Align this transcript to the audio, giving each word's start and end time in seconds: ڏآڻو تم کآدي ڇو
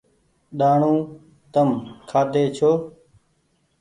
ڏآڻو 0.59 0.95
تم 1.53 1.69
کآدي 2.09 2.43
ڇو 2.57 2.71